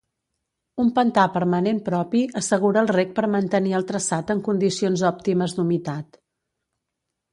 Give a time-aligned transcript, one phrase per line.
[0.83, 6.23] Un pantà permanent propi assegura el reg per mantenir el traçat en condicions òptimes d'humitat.